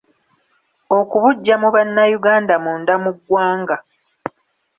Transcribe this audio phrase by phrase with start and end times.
[0.99, 3.77] Okubuggya mu bannayuganda munda mu ggwanga.